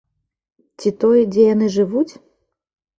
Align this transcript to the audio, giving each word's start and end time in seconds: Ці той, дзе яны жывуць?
Ці 0.79 0.89
той, 1.05 1.19
дзе 1.37 1.47
яны 1.53 1.65
жывуць? 1.79 2.11